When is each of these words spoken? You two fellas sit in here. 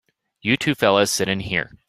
You 0.41 0.57
two 0.57 0.73
fellas 0.73 1.11
sit 1.11 1.29
in 1.29 1.41
here. 1.41 1.69